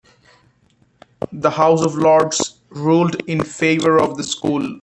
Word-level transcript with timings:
The 1.31 1.51
House 1.51 1.83
of 1.85 1.93
Lords 1.93 2.59
ruled 2.69 3.17
in 3.29 3.43
favour 3.43 3.99
of 4.01 4.17
the 4.17 4.23
school. 4.23 4.79